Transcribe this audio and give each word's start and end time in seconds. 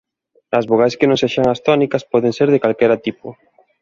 As 0.59 0.67
vogais 0.69 0.97
que 0.99 1.07
non 1.09 1.19
sexan 1.23 1.45
as 1.53 1.61
tónicas 1.67 2.07
poden 2.11 2.35
ser 2.37 2.49
de 2.51 2.61
calquera 2.63 3.01
tipo. 3.05 3.27